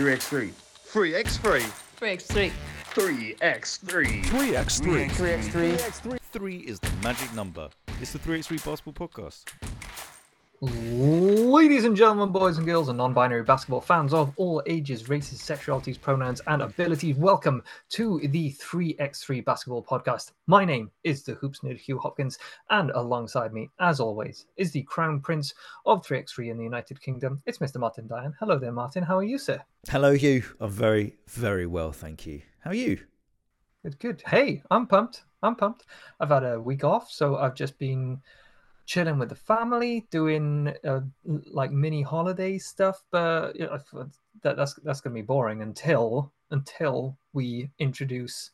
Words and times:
3x3. 0.00 0.50
3x3. 0.92 1.60
3x3. 2.00 2.52
3x3. 2.94 4.22
3x3. 4.22 5.10
3x3. 5.10 6.20
3 6.20 6.56
is 6.56 6.80
the 6.80 6.90
magic 7.04 7.34
number. 7.34 7.68
It's 8.00 8.12
the 8.12 8.18
3x3 8.18 8.64
Basketball 8.64 9.08
Podcast. 9.08 9.44
Ladies 10.62 11.84
and 11.84 11.96
gentlemen, 11.96 12.28
boys 12.28 12.58
and 12.58 12.66
girls, 12.66 12.90
and 12.90 12.98
non 12.98 13.14
binary 13.14 13.42
basketball 13.42 13.80
fans 13.80 14.12
of 14.12 14.34
all 14.36 14.62
ages, 14.66 15.08
races, 15.08 15.40
sexualities, 15.40 15.98
pronouns, 15.98 16.42
and 16.48 16.60
abilities, 16.60 17.16
welcome 17.16 17.62
to 17.88 18.20
the 18.28 18.52
3x3 18.52 19.42
Basketball 19.42 19.82
Podcast. 19.82 20.32
My 20.48 20.66
name 20.66 20.90
is 21.02 21.22
the 21.22 21.32
Hoops 21.32 21.60
Nerd 21.60 21.78
Hugh 21.78 21.98
Hopkins, 21.98 22.36
and 22.68 22.90
alongside 22.90 23.54
me, 23.54 23.70
as 23.80 24.00
always, 24.00 24.44
is 24.58 24.70
the 24.70 24.82
Crown 24.82 25.20
Prince 25.20 25.54
of 25.86 26.04
3x3 26.04 26.50
in 26.50 26.58
the 26.58 26.64
United 26.64 27.00
Kingdom. 27.00 27.40
It's 27.46 27.56
Mr. 27.56 27.80
Martin 27.80 28.06
Diane. 28.06 28.34
Hello 28.38 28.58
there, 28.58 28.70
Martin. 28.70 29.02
How 29.02 29.16
are 29.16 29.24
you, 29.24 29.38
sir? 29.38 29.62
Hello, 29.88 30.12
Hugh. 30.12 30.44
I'm 30.60 30.68
very, 30.68 31.16
very 31.26 31.64
well, 31.64 31.90
thank 31.90 32.26
you. 32.26 32.42
How 32.58 32.72
are 32.72 32.74
you? 32.74 33.00
Good, 33.82 33.98
good. 33.98 34.22
Hey, 34.26 34.62
I'm 34.70 34.86
pumped. 34.86 35.24
I'm 35.42 35.56
pumped. 35.56 35.86
I've 36.20 36.28
had 36.28 36.44
a 36.44 36.60
week 36.60 36.84
off, 36.84 37.10
so 37.10 37.36
I've 37.36 37.54
just 37.54 37.78
been 37.78 38.20
chilling 38.90 39.20
with 39.20 39.28
the 39.28 39.36
family, 39.36 40.04
doing 40.10 40.74
uh, 40.84 41.00
like 41.24 41.70
mini 41.70 42.02
holiday 42.02 42.58
stuff. 42.58 43.04
But 43.12 43.54
you 43.54 43.66
know, 43.66 43.78
that, 44.42 44.56
that's 44.56 44.74
that's 44.82 45.00
gonna 45.00 45.14
be 45.14 45.22
boring 45.22 45.62
until 45.62 46.32
until 46.50 47.16
we 47.32 47.70
introduce 47.78 48.50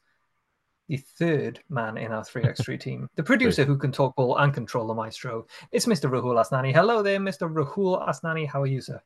the 0.89 0.99
third 0.99 1.61
man 1.71 1.97
in 1.97 2.13
our 2.13 2.23
3x3 2.23 2.79
team, 2.87 3.09
the 3.17 3.23
producer 3.23 3.65
who 3.65 3.79
can 3.79 3.91
talk 3.91 4.15
ball 4.15 4.37
and 4.37 4.53
control 4.53 4.87
the 4.87 4.95
maestro. 4.95 5.47
It's 5.73 5.87
Mr. 5.87 6.11
Rahul 6.11 6.39
Asnani. 6.39 6.73
Hello 6.73 7.03
there, 7.03 7.19
Mr. 7.19 7.51
Rahul 7.51 8.07
Asnani. 8.07 8.47
How 8.47 8.61
are 8.63 8.67
you, 8.67 8.83
sir? 8.83 9.01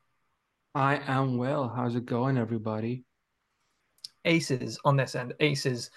I 0.75 0.97
am 1.07 1.39
well. 1.39 1.69
How's 1.69 1.95
it 1.95 2.07
going, 2.07 2.37
everybody? 2.39 3.05
Aces 4.25 4.81
on 4.85 4.97
this 4.97 5.15
end. 5.15 5.33
Aces. 5.39 5.91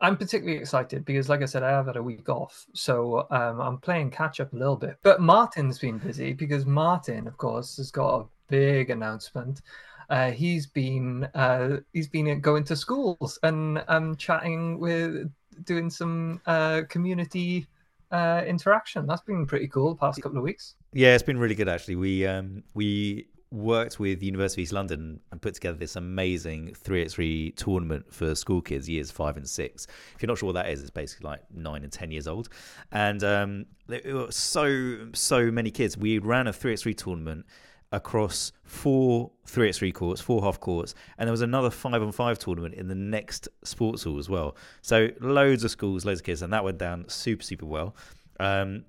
I'm 0.00 0.16
particularly 0.16 0.58
excited 0.58 1.04
because, 1.04 1.28
like 1.28 1.42
I 1.42 1.46
said, 1.46 1.62
I 1.62 1.70
have 1.70 1.86
had 1.86 1.96
a 1.96 2.02
week 2.02 2.28
off, 2.28 2.66
so 2.72 3.26
um, 3.30 3.60
I'm 3.60 3.78
playing 3.78 4.10
catch 4.10 4.38
up 4.40 4.52
a 4.52 4.56
little 4.56 4.76
bit. 4.76 4.96
But 5.02 5.20
Martin's 5.20 5.78
been 5.78 5.98
busy 5.98 6.32
because 6.32 6.66
Martin, 6.66 7.26
of 7.26 7.36
course, 7.36 7.76
has 7.78 7.90
got 7.90 8.20
a 8.20 8.26
big 8.48 8.90
announcement. 8.90 9.62
Uh, 10.08 10.30
he's 10.30 10.66
been 10.66 11.24
uh, 11.34 11.78
he's 11.92 12.08
been 12.08 12.40
going 12.40 12.64
to 12.64 12.76
schools 12.76 13.38
and 13.42 13.82
um, 13.88 14.16
chatting 14.16 14.78
with, 14.78 15.30
doing 15.64 15.90
some 15.90 16.40
uh, 16.46 16.82
community 16.88 17.66
uh, 18.10 18.42
interaction. 18.46 19.06
That's 19.06 19.22
been 19.22 19.46
pretty 19.46 19.68
cool 19.68 19.90
the 19.90 19.98
past 19.98 20.22
couple 20.22 20.38
of 20.38 20.44
weeks. 20.44 20.76
Yeah, 20.92 21.14
it's 21.14 21.22
been 21.22 21.38
really 21.38 21.54
good 21.54 21.68
actually. 21.68 21.96
We 21.96 22.26
um, 22.26 22.62
we 22.74 23.26
worked 23.50 23.98
with 23.98 24.22
University 24.22 24.62
of 24.62 24.64
East 24.64 24.72
London 24.72 25.20
and 25.32 25.40
put 25.40 25.54
together 25.54 25.78
this 25.78 25.96
amazing 25.96 26.74
3x3 26.84 27.56
tournament 27.56 28.12
for 28.12 28.34
school 28.34 28.60
kids, 28.60 28.88
years 28.88 29.10
five 29.10 29.36
and 29.36 29.48
six. 29.48 29.86
If 30.14 30.22
you're 30.22 30.28
not 30.28 30.38
sure 30.38 30.48
what 30.48 30.54
that 30.54 30.68
is, 30.68 30.80
it's 30.80 30.90
basically 30.90 31.28
like 31.28 31.40
nine 31.54 31.82
and 31.82 31.92
10 31.92 32.10
years 32.10 32.26
old. 32.26 32.48
And 32.92 33.22
um, 33.24 33.66
there 33.86 34.02
were 34.14 34.30
so, 34.30 35.08
so 35.14 35.50
many 35.50 35.70
kids. 35.70 35.96
We 35.96 36.18
ran 36.18 36.46
a 36.46 36.52
3x3 36.52 36.96
tournament 36.96 37.46
across 37.90 38.52
four 38.64 39.30
3x3 39.46 39.94
courts, 39.94 40.20
four 40.20 40.42
half 40.42 40.60
courts, 40.60 40.94
and 41.16 41.26
there 41.26 41.32
was 41.32 41.40
another 41.40 41.70
five 41.70 42.02
on 42.02 42.12
five 42.12 42.38
tournament 42.38 42.74
in 42.74 42.88
the 42.88 42.94
next 42.94 43.48
sports 43.64 44.02
hall 44.02 44.18
as 44.18 44.28
well. 44.28 44.56
So 44.82 45.08
loads 45.20 45.64
of 45.64 45.70
schools, 45.70 46.04
loads 46.04 46.20
of 46.20 46.26
kids, 46.26 46.42
and 46.42 46.52
that 46.52 46.64
went 46.64 46.78
down 46.78 47.08
super, 47.08 47.42
super 47.42 47.66
well. 47.66 47.96
Um, 48.40 48.84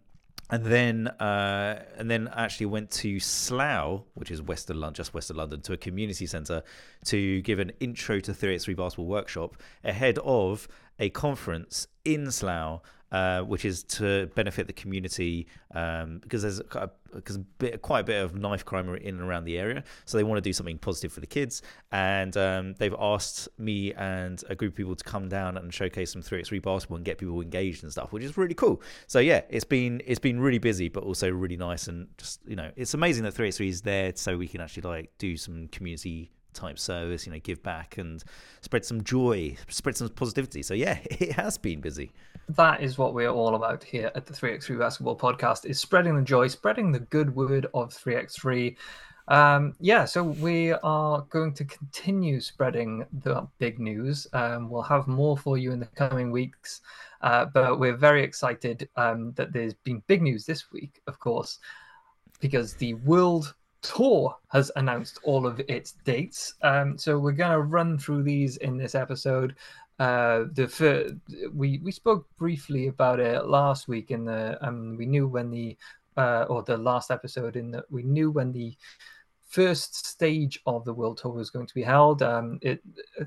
and 0.50 0.66
then 0.66 1.08
uh, 1.08 1.84
and 1.98 2.10
then 2.10 2.30
actually 2.34 2.66
went 2.66 2.90
to 2.92 3.20
Slough, 3.20 4.04
which 4.16 4.32
is 4.32 4.42
west 4.42 4.70
of 4.70 4.78
London, 4.78 4.96
just 4.96 5.14
west 5.14 5.30
of 5.30 5.36
London, 5.36 5.62
to 5.62 5.74
a 5.74 5.78
community 5.78 6.26
centre 6.26 6.64
to 7.06 7.42
give 7.42 7.60
an 7.60 7.72
intro 7.80 8.20
to 8.20 8.32
3x3 8.32 8.76
basketball 8.76 9.06
workshop 9.06 9.58
ahead 9.84 10.18
of 10.20 10.68
a 11.00 11.10
conference 11.10 11.88
in 12.04 12.32
Slough 12.32 12.82
uh, 13.12 13.42
which 13.42 13.66
is 13.66 13.84
to 13.84 14.28
benefit 14.36 14.68
the 14.68 14.74
community 14.74 15.48
um, 15.74 16.20
because 16.20 16.42
there's 16.42 16.62
because 17.14 17.40
quite 17.82 18.02
a 18.02 18.04
bit 18.04 18.24
of 18.24 18.36
knife 18.36 18.64
crime 18.64 18.88
in 18.96 19.16
and 19.16 19.22
around 19.22 19.46
the 19.46 19.58
area. 19.58 19.84
So 20.06 20.18
they 20.18 20.24
want 20.24 20.38
to 20.38 20.42
do 20.42 20.54
something 20.54 20.78
positive 20.78 21.12
for 21.12 21.20
the 21.20 21.28
kids, 21.28 21.62
and 21.92 22.36
um, 22.38 22.74
they've 22.76 22.96
asked 23.00 23.50
me 23.58 23.94
and 23.94 24.44
a 24.50 24.56
group 24.56 24.74
of 24.74 24.78
people 24.78 24.96
to 24.96 25.04
come 25.04 25.28
down 25.28 25.58
and 25.58 25.74
showcase 25.74 26.14
some 26.14 26.22
3x3 26.22 26.62
basketball 26.62 26.98
and 26.98 27.06
get 27.06 27.18
people 27.18 27.42
engaged 27.42 27.84
and 27.84 27.92
stuff, 27.92 28.12
which 28.12 28.24
is 28.24 28.38
really 28.38 28.54
cool. 28.54 28.82
So 29.08 29.20
yeah, 29.20 29.42
it's 29.50 29.66
been 29.66 30.02
it's 30.06 30.20
been 30.20 30.40
really 30.40 30.60
busy, 30.60 30.90
but 30.90 31.04
also 31.04 31.32
really 31.32 31.58
nice 31.58 31.88
and 31.88 32.08
just 32.18 32.42
you 32.46 32.56
know 32.56 32.72
it's 32.76 32.94
amazing 32.94 33.24
that 33.24 33.34
3x3 33.34 33.68
is 33.68 33.82
there 33.82 34.12
so 34.16 34.38
we 34.38 34.48
can 34.48 34.62
actually 34.62 34.84
like 34.84 35.12
do 35.18 35.38
some 35.38 35.68
community 35.68 36.32
type 36.54 36.80
service, 36.80 37.26
you 37.26 37.32
know, 37.32 37.40
give 37.40 37.62
back 37.64 37.98
and 37.98 38.24
spread 38.62 38.86
some 38.86 39.04
joy, 39.04 39.56
spread 39.68 39.96
some 39.96 40.10
positivity. 40.10 40.64
So 40.64 40.74
yeah, 40.74 41.00
it 41.06 41.34
has 41.34 41.58
been 41.58 41.82
busy. 41.82 42.12
That 42.50 42.82
is 42.82 42.98
what 42.98 43.14
we're 43.14 43.30
all 43.30 43.54
about 43.54 43.84
here 43.84 44.12
at 44.16 44.26
the 44.26 44.34
3x3 44.34 44.80
Basketball 44.80 45.16
Podcast 45.16 45.66
is 45.66 45.80
spreading 45.80 46.16
the 46.16 46.24
joy, 46.24 46.48
spreading 46.48 46.92
the 46.92 47.00
good 47.00 47.36
word 47.36 47.68
of 47.76 47.94
3x3. 47.94 48.76
Um, 49.28 49.76
yeah, 49.80 50.06
so 50.06 50.24
we 50.24 50.72
are 50.72 51.22
going 51.30 51.54
to 51.54 51.66
continue 51.66 52.42
spreading 52.42 53.06
the 53.22 53.48
big 53.60 53.78
news. 53.78 54.26
Um, 54.34 54.68
we'll 54.68 54.82
have 54.82 55.08
more 55.08 55.38
for 55.38 55.60
you 55.60 55.72
in 55.72 55.80
the 55.80 55.86
coming 55.86 56.32
weeks, 56.32 56.82
uh, 57.22 57.46
but 57.46 57.80
we're 57.80 57.96
very 57.96 58.24
excited 58.24 58.90
um, 58.96 59.32
that 59.34 59.54
there's 59.54 59.76
been 59.76 60.02
big 60.08 60.24
news 60.24 60.48
this 60.48 60.72
week, 60.72 61.02
of 61.06 61.20
course, 61.20 61.60
because 62.40 62.74
the 62.74 62.96
World 62.96 63.54
Tour 63.84 64.36
has 64.48 64.72
announced 64.76 65.20
all 65.24 65.46
of 65.46 65.62
its 65.68 65.92
dates. 66.04 66.56
Um, 66.64 66.98
so 66.98 67.20
we're 67.20 67.32
going 67.32 67.52
to 67.52 67.62
run 67.62 68.00
through 68.00 68.24
these 68.24 68.58
in 68.58 68.76
this 68.76 68.96
episode. 68.96 69.56
Uh, 70.00 70.46
the 70.54 71.20
we 71.54 71.80
we 71.80 71.92
spoke 71.92 72.26
briefly 72.38 72.88
about 72.88 73.20
it 73.20 73.46
last 73.46 73.90
week 73.90 74.12
in 74.12 74.24
the 74.24 74.58
um 74.66 74.96
we 74.98 75.06
knew 75.06 75.28
when 75.28 75.52
the 75.52 75.78
uh, 76.16 76.46
or 76.50 76.64
the 76.64 76.78
last 76.78 77.12
episode 77.12 77.56
in 77.56 77.72
that 77.72 77.86
we 77.90 78.04
knew 78.04 78.32
when 78.32 78.52
the 78.52 78.76
first 79.50 80.06
stage 80.06 80.60
of 80.68 80.86
the 80.86 80.94
world 80.94 81.18
tour 81.18 81.32
was 81.32 81.50
going 81.50 81.66
to 81.66 81.74
be 81.74 81.82
held. 81.82 82.22
Um, 82.22 82.60
it 82.62 82.82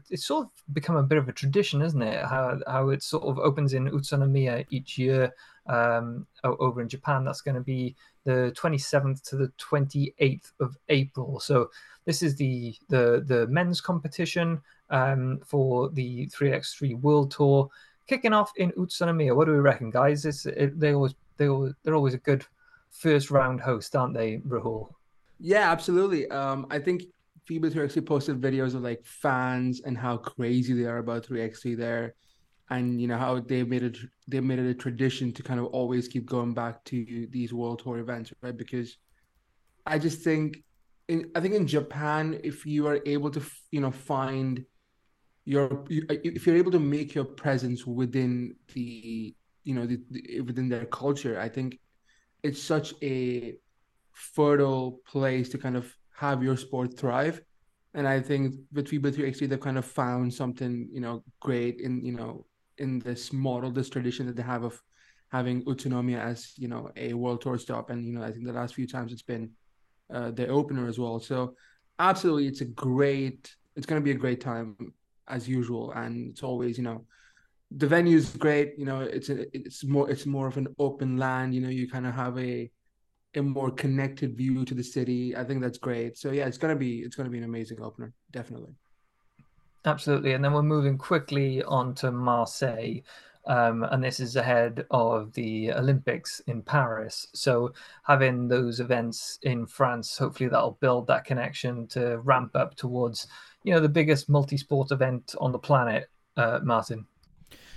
it's 0.09 0.27
sort 0.27 0.47
of 0.47 0.75
become 0.75 0.97
a 0.97 1.03
bit 1.03 1.19
of 1.19 1.29
a 1.29 1.33
tradition, 1.33 1.83
isn't 1.83 2.03
it? 2.03 2.25
How 2.25 2.59
how 2.67 2.91
it 2.91 3.03
sort 3.03 3.25
of 3.25 3.39
opens 3.39 3.75
in 3.75 3.91
Utsunomiya 3.91 4.67
each 4.71 4.99
year 4.99 5.33
um, 5.67 6.27
over 6.45 6.81
in 6.81 6.89
Japan. 6.89 7.25
That's 7.25 7.41
going 7.41 7.57
to 7.57 7.61
be 7.61 7.97
the 8.25 8.55
27th 8.57 9.23
to 9.31 9.37
the 9.37 9.53
28th 9.59 10.53
of 10.61 10.77
April. 10.89 11.41
So 11.41 11.71
this 12.05 12.23
is 12.23 12.37
the 12.37 12.75
the 12.89 13.25
the 13.27 13.47
men's 13.49 13.81
competition 13.81 14.61
um, 14.93 15.41
for 15.45 15.91
the 15.91 16.29
3x3 16.29 17.01
World 17.01 17.33
Tour 17.33 17.69
kicking 18.07 18.33
off 18.33 18.53
in 18.57 18.71
Utsunomiya. 18.73 19.35
What 19.35 19.47
do 19.47 19.53
we 19.53 19.59
reckon, 19.59 19.91
guys? 19.91 20.25
It, 20.25 20.79
they 20.79 20.95
always 20.95 21.15
they 21.39 21.49
always, 21.49 21.73
they're 21.83 21.95
always 21.95 22.15
a 22.15 22.19
good 22.19 22.45
first 22.91 23.31
round 23.31 23.61
host, 23.61 23.97
aren't 23.97 24.15
they, 24.15 24.39
Rahul? 24.39 24.91
Yeah, 25.41 25.73
absolutely. 25.73 26.29
Um, 26.29 26.67
I 26.71 26.79
think 26.79 27.03
FIBA 27.49 27.73
3x3 27.73 28.07
posted 28.07 28.41
videos 28.41 28.75
of 28.75 28.83
like 28.83 29.05
fans 29.05 29.81
and 29.81 29.99
how 29.99 30.17
crazy 30.19 30.75
they 30.75 30.85
are 30.85 30.99
about 30.99 31.27
3x3 31.27 31.77
there 31.77 32.15
and 32.71 33.01
you 33.01 33.09
know 33.09 33.19
how 33.19 33.41
they 33.41 33.63
made 33.65 33.83
it 33.83 33.99
they 34.29 34.41
made 34.41 34.59
it 34.59 34.71
a 34.71 34.75
tradition 34.75 35.33
to 35.33 35.43
kind 35.43 35.59
of 35.59 35.67
always 35.67 36.09
keep 36.09 36.25
going 36.25 36.55
back 36.55 36.83
to 36.85 37.27
these 37.31 37.53
world 37.53 37.81
tour 37.81 37.99
events 37.99 38.33
right 38.41 38.57
because 38.57 38.97
i 39.85 39.99
just 39.99 40.23
think 40.23 40.63
in 41.09 41.31
i 41.35 41.41
think 41.41 41.55
in 41.55 41.67
japan 41.67 42.39
if 42.43 42.65
you 42.65 42.87
are 42.87 43.01
able 43.05 43.31
to 43.31 43.43
you 43.73 43.81
know 43.81 43.91
find 43.91 44.65
your 45.45 45.85
if 45.91 46.47
you're 46.47 46.57
able 46.57 46.71
to 46.71 46.79
make 46.79 47.15
your 47.15 47.25
presence 47.25 47.87
within 47.87 48.55
the 48.75 49.35
you 49.65 49.75
know 49.75 49.87
the, 49.87 50.01
the, 50.11 50.41
within 50.43 50.69
their 50.69 50.85
culture 50.87 51.39
i 51.41 51.49
think 51.49 51.79
it's 52.43 52.63
such 52.63 52.95
a 53.03 53.55
fertile 54.13 55.01
place 55.07 55.49
to 55.49 55.59
kind 55.59 55.77
of 55.77 55.93
have 56.15 56.43
your 56.43 56.57
sport 56.57 56.97
thrive 56.97 57.41
and 57.95 58.07
i 58.07 58.21
think 58.21 58.55
with 58.73 58.89
FIBA 58.89 59.13
3x3 59.13 59.49
they've 59.49 59.61
kind 59.61 59.79
of 59.79 59.85
found 59.85 60.33
something 60.33 60.89
you 60.93 61.01
know 61.01 61.25
great 61.41 61.81
in 61.81 62.05
you 62.05 62.13
know 62.13 62.47
in 62.79 62.99
this 62.99 63.33
model, 63.33 63.71
this 63.71 63.89
tradition 63.89 64.27
that 64.27 64.37
they 64.37 64.43
have 64.43 64.65
of 64.65 64.81
having 65.31 65.65
Utsunomiya 65.65 66.19
as 66.19 66.53
you 66.59 66.69
know 66.69 66.91
a 66.97 67.15
world 67.15 67.41
tour 67.41 67.59
stop, 67.59 67.91
and 67.91 68.05
you 68.05 68.13
know 68.13 68.23
I 68.23 68.31
think 68.31 68.45
the 68.45 68.53
last 68.53 68.75
few 68.75 68.87
times 68.87 69.13
it's 69.13 69.23
been 69.23 69.51
uh, 70.13 70.31
the 70.31 70.49
opener 70.49 70.89
as 70.89 70.99
well. 70.99 71.21
So 71.21 71.55
absolutely, 71.99 72.49
it's 72.49 72.61
a 72.61 72.67
great. 72.67 73.55
It's 73.77 73.87
going 73.87 74.01
to 74.01 74.05
be 74.05 74.11
a 74.11 74.15
great 74.15 74.41
time 74.41 74.77
as 75.33 75.49
usual, 75.49 75.93
and 75.93 76.31
it's 76.31 76.43
always 76.43 76.79
you 76.79 76.85
know 76.85 77.05
the 77.77 77.87
venue 77.87 78.17
is 78.17 78.31
great. 78.37 78.75
You 78.79 78.85
know, 78.85 79.01
it's 79.01 79.29
a, 79.29 79.55
it's 79.57 79.85
more 79.85 80.11
it's 80.11 80.27
more 80.27 80.47
of 80.47 80.57
an 80.57 80.69
open 80.79 81.17
land. 81.17 81.55
You 81.55 81.63
know, 81.63 81.69
you 81.69 81.89
kind 81.89 82.07
of 82.07 82.15
have 82.15 82.39
a 82.39 82.71
a 83.35 83.43
more 83.43 83.71
connected 83.71 84.37
view 84.37 84.65
to 84.65 84.75
the 84.75 84.85
city. 84.85 85.37
I 85.37 85.45
think 85.45 85.63
that's 85.63 85.79
great. 85.79 86.19
So 86.19 86.33
yeah, 86.33 86.47
it's 86.47 86.59
gonna 86.59 86.77
be 86.77 87.01
it's 87.01 87.17
gonna 87.17 87.31
be 87.31 87.39
an 87.39 87.45
amazing 87.45 87.81
opener, 87.83 88.13
definitely. 88.31 88.75
Absolutely. 89.85 90.35
And 90.35 90.45
then 90.45 90.53
we're 90.53 90.63
moving 90.63 90.97
quickly 90.97 91.63
on 91.65 91.95
to 91.97 92.13
Marseille. 92.13 93.01
Um, 93.45 93.83
and 93.83 94.05
this 94.05 94.21
is 94.21 94.37
ahead 94.37 94.87
of 94.93 95.33
the 95.33 95.73
Olympics 95.73 96.41
in 96.47 96.63
Paris. 96.63 97.27
So 97.35 97.73
having 98.05 98.47
those 98.47 98.79
events 98.79 99.41
in 99.43 99.67
France, 99.67 100.17
hopefully 100.17 100.49
that'll 100.49 100.79
build 100.81 101.09
that 101.09 101.25
connection 101.25 101.89
to 101.89 102.19
ramp 102.19 102.55
up 102.55 102.77
towards, 102.77 103.27
you 103.65 103.73
know, 103.73 103.81
the 103.81 103.89
biggest 103.89 104.29
multi-sport 104.29 104.91
event 104.91 105.35
on 105.41 105.53
the 105.53 105.59
planet, 105.59 106.11
uh, 106.37 106.61
Martin. 106.63 107.07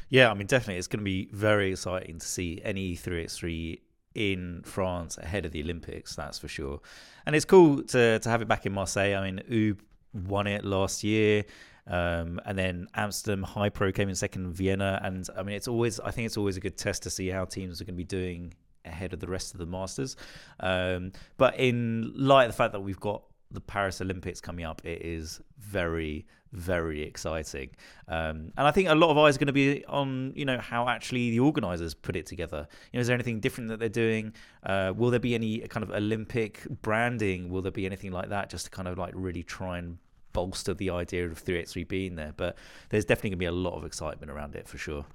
Yeah, 0.09 0.29
I 0.29 0.33
mean, 0.33 0.47
definitely, 0.47 0.77
it's 0.77 0.87
going 0.87 0.99
to 0.99 1.05
be 1.05 1.29
very 1.31 1.71
exciting 1.71 2.19
to 2.19 2.25
see 2.25 2.61
any 2.63 2.95
3x3 2.95 3.79
in 4.13 4.61
France 4.63 5.17
ahead 5.17 5.45
of 5.45 5.51
the 5.51 5.61
Olympics. 5.61 6.15
That's 6.15 6.39
for 6.39 6.47
sure. 6.47 6.79
And 7.25 7.35
it's 7.35 7.45
cool 7.45 7.83
to 7.83 8.19
to 8.19 8.29
have 8.29 8.41
it 8.41 8.47
back 8.47 8.65
in 8.65 8.73
Marseille. 8.73 9.15
I 9.15 9.31
mean, 9.31 9.71
Ub 9.71 9.81
won 10.27 10.47
it 10.47 10.63
last 10.63 11.03
year. 11.03 11.43
Um, 11.87 12.39
and 12.45 12.57
then 12.57 12.87
Amsterdam 12.95 13.45
HiPro 13.45 13.93
came 13.93 14.09
in 14.09 14.15
second, 14.15 14.53
Vienna, 14.53 14.99
and 15.03 15.27
I 15.37 15.43
mean 15.43 15.55
it's 15.55 15.67
always 15.67 15.99
I 15.99 16.09
think 16.11 16.25
it's 16.25 16.37
always 16.37 16.57
a 16.57 16.59
good 16.59 16.77
test 16.77 17.03
to 17.03 17.11
see 17.11 17.27
how 17.27 17.45
teams 17.45 17.79
are 17.79 17.85
going 17.85 17.93
to 17.93 17.97
be 17.97 18.05
doing 18.05 18.53
ahead 18.85 19.13
of 19.13 19.19
the 19.19 19.27
rest 19.27 19.53
of 19.53 19.59
the 19.59 19.65
Masters. 19.65 20.15
Um, 20.59 21.11
but 21.37 21.59
in 21.59 22.11
light 22.15 22.45
of 22.45 22.51
the 22.51 22.57
fact 22.57 22.73
that 22.73 22.79
we've 22.79 22.99
got 22.99 23.23
the 23.55 23.61
Paris 23.61 24.01
Olympics 24.01 24.39
coming 24.41 24.65
up, 24.65 24.85
it 24.85 25.01
is 25.01 25.41
very 25.59 26.25
very 26.53 27.03
exciting. 27.03 27.69
Um, 28.07 28.53
and 28.55 28.65
I 28.65 28.71
think 28.71 28.87
a 28.87 28.95
lot 28.95 29.09
of 29.09 29.17
eyes 29.17 29.35
are 29.35 29.39
going 29.39 29.47
to 29.47 29.51
be 29.51 29.83
on, 29.87 30.31
you 30.37 30.45
know, 30.45 30.57
how 30.57 30.87
actually 30.87 31.31
the 31.31 31.41
organisers 31.41 31.93
put 31.93 32.15
it 32.15 32.25
together. 32.25 32.65
You 32.93 32.97
know, 32.97 33.01
is 33.01 33.07
there 33.07 33.13
anything 33.13 33.41
different 33.41 33.67
that 33.71 33.79
they're 33.79 33.89
doing? 33.89 34.31
Uh, 34.63 34.93
will 34.95 35.09
there 35.09 35.19
be 35.19 35.35
any 35.35 35.59
kind 35.67 35.83
of 35.83 35.91
Olympic 35.91 36.65
branding? 36.81 37.49
Will 37.49 37.61
there 37.61 37.73
be 37.73 37.85
anything 37.85 38.13
like 38.13 38.29
that 38.29 38.49
just 38.49 38.65
to 38.65 38.71
kind 38.71 38.87
of 38.87 38.97
like 38.97 39.11
really 39.17 39.43
try 39.43 39.79
and 39.79 39.97
bolster 40.35 40.73
the 40.73 40.89
idea 40.89 41.25
of 41.25 41.43
3x3 41.43 41.87
being 41.87 42.15
there. 42.15 42.33
But 42.35 42.57
there's 42.89 43.05
definitely 43.05 43.31
going 43.31 43.37
to 43.37 43.43
be 43.43 43.45
a 43.45 43.51
lot 43.51 43.75
of 43.75 43.85
excitement 43.85 44.29
around 44.29 44.55
it 44.55 44.67
for 44.67 44.77
sure. 44.77 45.05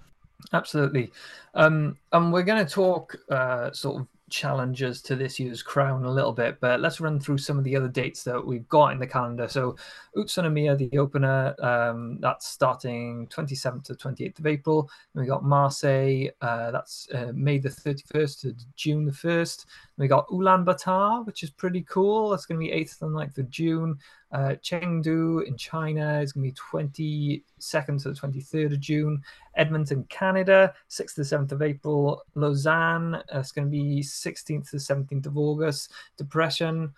Absolutely. 0.53 1.13
Um, 1.55 1.99
and 2.13 2.33
we're 2.33 2.43
going 2.43 2.65
to 2.65 2.73
talk 2.73 3.17
uh, 3.29 3.71
sort 3.73 4.01
of 4.01 4.07
challenges 4.31 5.03
to 5.03 5.17
this 5.17 5.39
year's 5.39 5.63
crown 5.63 6.05
a 6.05 6.11
little 6.11 6.33
bit, 6.33 6.59
but 6.61 6.81
let's 6.81 7.01
run 7.01 7.21
through 7.21 7.39
some 7.39 7.59
of 7.59 7.65
the 7.65 7.77
other 7.77 7.89
dates 7.89 8.23
that 8.25 8.45
we've 8.45 8.69
got 8.69 8.93
in 8.93 8.99
the 8.99 9.07
calendar. 9.07 9.49
So, 9.49 9.77
Utsunomiya, 10.17 10.79
the 10.79 10.99
opener, 10.99 11.55
um, 11.63 12.19
that's 12.21 12.47
starting 12.47 13.27
27th 13.29 13.85
to 13.85 13.95
28th 13.95 14.39
of 14.39 14.47
April. 14.47 14.91
We 15.15 15.27
got 15.27 15.45
Marseille, 15.45 16.29
uh, 16.41 16.71
that's 16.71 17.09
uh, 17.13 17.33
May 17.35 17.59
the 17.59 17.69
31st 17.69 18.41
to 18.41 18.55
June 18.77 19.05
the 19.05 19.13
1st. 19.13 19.65
And 19.65 20.03
we 20.05 20.09
got 20.09 20.29
Ulaanbaatar, 20.29 21.27
which 21.27 21.43
is 21.43 21.51
pretty 21.51 21.83
cool. 21.83 22.31
That's 22.31 22.47
going 22.47 22.61
to 22.61 22.67
be 22.67 22.81
8th 22.81 23.03
and 23.03 23.13
9th 23.13 23.39
of 23.39 23.51
June. 23.51 23.99
Uh, 24.33 24.55
Chengdu 24.63 25.47
in 25.47 25.57
China 25.57 26.21
is 26.21 26.33
going 26.33 26.53
to 26.53 26.53
be 26.53 27.43
22nd 27.61 28.03
to 28.03 28.13
the 28.13 28.15
23rd 28.15 28.75
of 28.75 28.81
June. 28.81 29.23
Edmonton, 29.57 30.05
Canada, 30.09 30.73
6th 30.89 31.15
to 31.15 31.21
7th 31.23 31.53
of 31.53 31.63
April. 31.63 32.23
Lausanne, 32.35 33.17
uh, 33.17 33.23
it's 33.35 33.53
going 33.53 33.67
to 33.67 33.71
be 33.71 34.01
16th 34.01 34.71
to 34.71 34.77
17th 34.77 35.27
of 35.27 35.37
August. 35.37 35.93
Depression, 36.17 36.93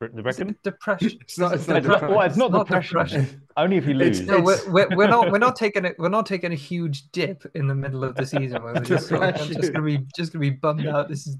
Depression? 0.00 0.56
Depression. 0.62 1.10
It's 1.20 1.38
not. 1.38 1.52
It's 1.54 1.62
It's 1.62 1.68
not. 1.68 1.74
not, 1.74 1.82
depression. 1.82 2.08
well, 2.16 2.26
it's 2.26 2.36
not, 2.36 2.50
not 2.52 2.66
depression. 2.66 2.98
depression. 2.98 3.42
Only 3.56 3.76
if 3.76 3.86
you 3.86 3.94
lose. 3.94 4.20
It's- 4.20 4.36
No, 4.38 4.42
we're, 4.44 4.58
we're, 4.70 4.96
we're 4.96 5.08
not 5.08 5.30
we're 5.30 5.38
not 5.38 5.56
taking 5.64 5.84
it 5.84 5.94
we're 5.98 6.08
not 6.08 6.26
taking 6.26 6.52
a 6.52 6.56
huge 6.56 7.10
dip 7.12 7.44
in 7.54 7.66
the 7.66 7.74
middle 7.74 8.02
of 8.04 8.14
the 8.16 8.26
season 8.26 8.62
where 8.62 8.74
we're 8.74 8.80
just, 8.80 9.08
sort 9.08 9.22
of- 9.22 9.40
I'm 9.40 9.46
just 9.52 9.72
gonna 9.72 9.84
be 9.84 9.98
just 10.16 10.32
gonna 10.32 10.40
be 10.40 10.50
bummed 10.50 10.86
out. 10.86 11.08
This 11.08 11.26
is 11.26 11.36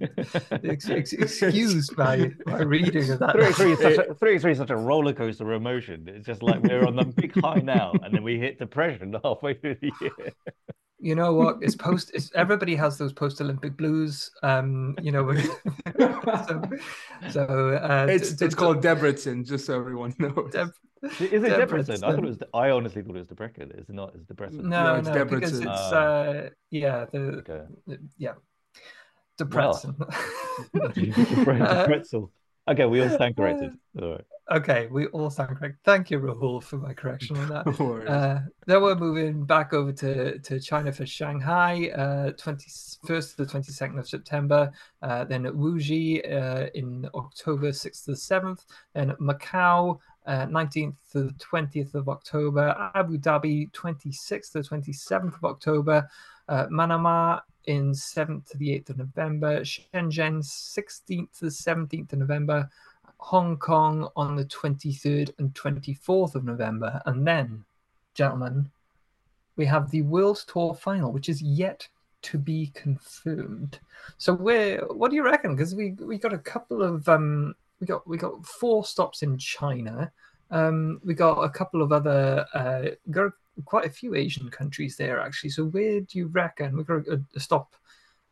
ex, 0.65 0.89
ex, 0.91 1.13
excused 1.13 1.97
by 1.97 2.31
my 2.47 2.63
reading 2.63 3.11
of 3.11 3.19
that. 3.19 3.33
Three 3.35 3.53
three 3.53 3.73
is 3.73 3.79
such 3.81 4.07
a 4.07 4.15
three 4.15 4.39
three 4.39 4.53
is 4.53 4.59
such 4.59 4.71
a 4.71 4.77
roller 4.77 5.13
coaster 5.13 5.51
of 5.53 5.61
emotion. 5.61 6.05
It's 6.09 6.27
just 6.27 6.43
like 6.43 6.63
we're 6.63 6.87
on 6.87 6.97
the 6.97 7.05
big 7.05 7.35
high 7.41 7.61
now, 7.65 7.93
and 8.03 8.15
then 8.15 8.23
we 8.23 8.39
hit 8.39 8.59
depression 8.59 9.17
halfway 9.25 9.55
through 9.55 9.77
the 9.81 9.91
year. 10.01 10.33
You 11.05 11.15
know 11.15 11.35
what? 11.35 11.59
It's 11.61 11.77
post. 11.77 12.11
It's, 12.15 12.31
everybody 12.35 12.75
has 12.77 12.97
those 12.97 13.13
post-Olympic 13.13 13.77
blues. 13.77 14.31
Um, 14.43 14.97
you 15.03 15.13
know, 15.13 15.31
so, 15.99 16.63
so 17.31 17.43
uh, 17.91 18.07
It's 18.09 18.33
d- 18.33 18.45
it's 18.47 18.55
d- 18.55 18.59
called 18.61 18.83
Debrecen, 18.83 19.47
just 19.47 19.67
so 19.67 19.79
everyone 19.79 20.15
knows. 20.19 20.51
Deb- 20.51 20.73
Is 21.03 21.21
it 21.21 21.43
Debrecen. 21.43 21.59
depression? 21.61 22.05
I 22.05 22.11
thought 22.11 22.19
it 22.19 22.25
was. 22.25 22.39
I 22.55 22.71
honestly 22.71 23.03
thought 23.03 23.17
it 23.17 23.19
was 23.19 23.27
depression. 23.27 23.71
It's 23.77 23.91
not. 23.91 24.15
It's 24.15 24.25
depressing. 24.25 24.67
No, 24.69 24.95
it's 24.97 25.09
no, 25.09 25.25
because 25.27 25.59
it's 25.59 25.67
Ah. 25.69 25.95
uh, 25.95 26.49
yeah, 26.71 27.05
the 27.13 27.19
Okay. 27.45 27.63
yeah, 28.17 28.33
depressing. 29.37 29.95
Pretzel. 30.73 31.85
Pretzel. 31.85 32.31
Okay, 32.69 32.87
we 32.87 33.03
all 33.03 33.09
sound 33.19 33.37
corrected. 33.37 33.73
All 34.01 34.13
right. 34.13 34.25
Okay, 34.51 34.89
we 34.91 35.07
all 35.07 35.31
sound 35.31 35.57
correct. 35.57 35.79
Thank 35.85 36.11
you, 36.11 36.21
Rahul, 36.21 36.63
for 36.63 36.77
my 36.77 36.93
correction 36.93 37.37
on 37.37 37.49
that. 37.49 37.67
No. 37.79 37.97
Uh, 37.97 38.41
then 38.67 38.83
we're 38.83 38.95
moving 38.95 39.45
back 39.45 39.73
over 39.73 39.91
to, 39.93 40.39
to 40.39 40.61
China 40.61 40.93
for 40.93 41.07
Shanghai, 41.07 41.91
uh, 41.97 42.33
21st 42.33 43.37
to 43.37 43.45
the 43.45 43.47
22nd 43.47 43.99
of 43.99 44.07
September. 44.07 44.71
Uh, 45.01 45.25
then 45.25 45.45
Wuxi 45.45 46.21
uh, 46.31 46.69
in 46.75 47.09
October 47.15 47.71
6th 47.71 48.05
to 48.05 48.11
the 48.11 48.17
7th. 48.17 48.65
Then 48.95 49.13
Macau, 49.13 49.99
uh, 50.27 50.47
19th 50.47 50.97
to 51.13 51.25
the 51.25 51.35
20th 51.35 51.95
of 51.95 52.09
October. 52.09 52.91
Abu 52.95 53.19
Dhabi, 53.19 53.71
26th 53.73 54.53
to 54.53 54.63
the 54.63 54.69
27th 54.69 55.37
of 55.37 55.45
October. 55.45 56.09
Uh, 56.49 56.67
Manama 56.67 57.41
in 57.67 57.93
7th 57.93 58.47
to 58.51 58.59
the 58.59 58.69
8th 58.71 58.91
of 58.91 58.99
November. 58.99 59.61
Shenzhen, 59.61 60.43
16th 60.43 61.39
to 61.39 61.45
the 61.47 61.51
17th 61.51 62.13
of 62.13 62.19
November. 62.19 62.69
Hong 63.19 63.57
Kong 63.57 64.09
on 64.17 64.37
the 64.37 64.45
23rd 64.45 65.33
and 65.39 65.55
24th 65.55 66.35
of 66.35 66.45
November. 66.45 67.01
And 67.07 67.27
then, 67.27 67.65
gentlemen, 68.15 68.71
we 69.57 69.65
have 69.67 69.91
the 69.91 70.03
World 70.03 70.45
Tour 70.47 70.75
final, 70.75 71.13
which 71.13 71.29
is 71.29 71.41
yet 71.41 71.89
to 72.23 72.39
be 72.39 72.71
confirmed. 72.75 73.79
So 74.17 74.35
where 74.35 74.79
what 74.87 75.11
do 75.11 75.17
you 75.17 75.25
reckon? 75.25 75.55
Because 75.55 75.75
we 75.75 75.93
we 75.93 76.19
got 76.19 76.33
a 76.33 76.39
couple 76.39 76.83
of 76.83 77.09
um 77.09 77.55
we 77.85 77.87
got 77.87 78.07
we 78.07 78.17
got 78.17 78.47
four 78.47 78.85
stops 78.85 79.23
in 79.23 79.37
China. 79.37 80.11
Um 80.51 81.01
we 81.05 81.15
got 81.15 81.43
a 81.43 81.51
couple 81.51 81.83
of 81.83 81.93
other 81.93 82.47
uh 82.55 82.83
got 83.11 83.33
quite 83.65 83.87
a 83.87 83.91
few 83.91 84.15
Asian 84.15 84.49
countries 84.49 84.97
there 84.97 85.21
actually. 85.21 85.51
So 85.51 85.67
where 85.67 86.01
do 86.01 86.19
you 86.19 86.29
reckon? 86.29 86.77
We've 86.77 86.87
got 86.87 87.07
a, 87.09 87.21
a 87.37 87.41
stop 87.41 87.75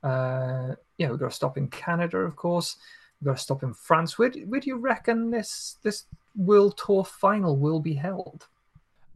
uh 0.02 0.74
yeah, 0.96 1.10
we've 1.10 1.20
got 1.20 1.32
a 1.32 1.34
stop 1.40 1.58
in 1.58 1.68
Canada, 1.68 2.18
of 2.18 2.34
course. 2.36 2.76
We've 3.20 3.26
got 3.26 3.36
a 3.36 3.40
stop 3.40 3.62
in 3.62 3.74
France. 3.74 4.18
Where, 4.18 4.30
do- 4.30 4.46
where 4.46 4.60
do 4.60 4.68
you 4.68 4.78
reckon 4.78 5.30
this 5.30 5.76
this 5.82 6.06
World 6.34 6.78
Tour 6.78 7.04
final 7.04 7.56
will 7.58 7.80
be 7.80 7.94
held? 7.94 8.48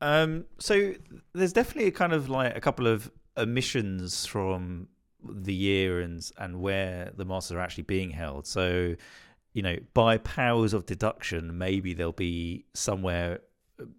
Um, 0.02 0.44
so 0.58 0.92
there's 1.32 1.54
definitely 1.54 1.88
a 1.88 1.92
kind 1.92 2.12
of 2.12 2.28
like 2.28 2.54
a 2.54 2.60
couple 2.60 2.86
of 2.86 3.10
omissions 3.38 4.26
from 4.26 4.88
the 5.28 5.54
year 5.54 6.00
and 6.00 6.30
and 6.38 6.60
where 6.60 7.10
the 7.16 7.24
masters 7.24 7.56
are 7.56 7.60
actually 7.60 7.84
being 7.84 8.10
held. 8.10 8.46
So, 8.46 8.94
you 9.56 9.62
know, 9.62 9.78
by 9.94 10.18
powers 10.18 10.74
of 10.74 10.84
deduction, 10.84 11.56
maybe 11.56 11.94
there'll 11.94 12.12
be 12.12 12.66
somewhere 12.74 13.40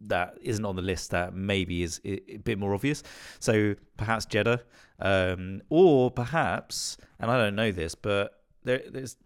that 0.02 0.38
isn't 0.40 0.64
on 0.64 0.76
the 0.76 0.84
list 0.84 1.10
that 1.10 1.34
maybe 1.34 1.82
is 1.82 2.00
a 2.06 2.38
bit 2.44 2.60
more 2.60 2.76
obvious. 2.76 3.02
So 3.40 3.74
perhaps 3.98 4.28
Jeddah, 4.28 4.62
um, 5.00 5.64
or 5.72 6.12
perhaps, 6.12 6.98
and 7.20 7.32
I 7.32 7.40
don't 7.40 7.56
know 7.56 7.72
this, 7.72 7.96
but 7.96 8.44
there, 8.66 8.84
there's 8.88 9.18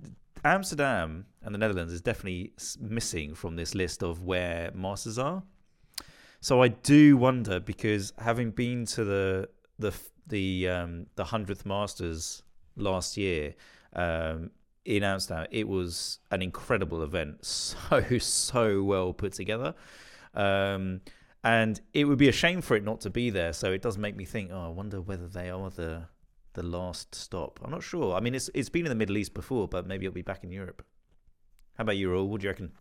Amsterdam 0.46 1.26
and 1.44 1.54
the 1.54 1.60
Netherlands 1.60 1.92
is 1.92 2.00
definitely 2.00 2.54
missing 2.80 3.36
from 3.36 3.58
this 3.58 3.76
list 3.76 4.02
of 4.02 4.22
where 4.22 4.72
masters 4.74 5.20
are. 5.20 5.44
So 6.40 6.64
I 6.64 6.70
do 6.70 7.18
wonder 7.18 7.60
because 7.60 8.14
having 8.20 8.52
been 8.52 8.86
to 8.86 9.04
the 9.04 9.50
the 9.80 9.94
the 10.28 10.70
um, 10.70 11.08
the 11.18 11.26
hundredth 11.26 11.66
Masters 11.66 12.42
last 12.78 13.18
year 13.18 13.54
um, 13.94 14.52
in 14.86 15.04
Amsterdam, 15.04 15.48
it 15.52 15.68
was 15.68 16.20
an 16.32 16.42
incredible 16.42 17.04
event, 17.04 17.46
so 17.46 18.18
so 18.20 18.84
well 18.84 19.14
put 19.14 19.34
together, 19.34 19.76
um, 20.34 21.02
and 21.44 21.80
it 21.94 22.06
would 22.06 22.18
be 22.18 22.30
a 22.30 22.34
shame 22.34 22.62
for 22.62 22.76
it 22.76 22.84
not 22.84 23.02
to 23.02 23.10
be 23.10 23.30
there. 23.30 23.54
So 23.54 23.72
it 23.72 23.82
does 23.82 23.98
make 23.98 24.16
me 24.16 24.26
think. 24.26 24.52
Oh, 24.52 24.66
I 24.66 24.70
wonder 24.70 25.02
whether 25.02 25.28
they 25.28 25.50
are 25.50 25.70
the 25.70 26.08
the 26.54 26.64
last 26.64 27.16
stop. 27.16 27.60
I'm 27.64 27.72
not 27.72 27.84
sure. 27.84 28.16
I 28.16 28.20
mean, 28.20 28.36
it's 28.36 28.50
it's 28.54 28.70
been 28.70 28.86
in 28.86 28.90
the 28.90 28.96
Middle 28.96 29.18
East 29.18 29.34
before, 29.34 29.68
but 29.68 29.88
maybe 29.88 30.06
it'll 30.06 30.16
be 30.16 30.22
back 30.22 30.44
in 30.44 30.52
Europe. 30.52 30.84
How 31.78 31.84
about 31.84 31.98
you, 31.98 32.10
Rahul? 32.10 32.28
What 32.28 32.42
do 32.42 32.46
you 32.46 32.50
reckon? 32.50 32.72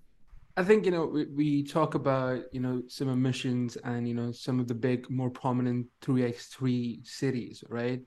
I 0.56 0.64
think 0.64 0.84
you 0.84 0.90
know 0.90 1.06
we, 1.06 1.26
we 1.26 1.62
talk 1.62 1.94
about 1.94 2.42
you 2.52 2.60
know 2.60 2.82
some 2.88 3.08
emissions 3.08 3.76
and 3.76 4.06
you 4.06 4.14
know 4.14 4.32
some 4.32 4.58
of 4.58 4.68
the 4.68 4.74
big 4.74 5.08
more 5.08 5.30
prominent 5.30 5.86
3x3 6.02 7.06
cities, 7.06 7.62
right? 7.68 8.00